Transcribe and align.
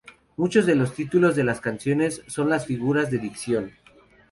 Muchos 0.35 0.65
de 0.65 0.73
los 0.73 0.95
títulos 0.95 1.35
de 1.35 1.43
las 1.43 1.61
canciones 1.61 2.23
son 2.25 2.49
las 2.49 2.65
figuras 2.65 3.11
de 3.11 3.19
dicción. 3.19 3.71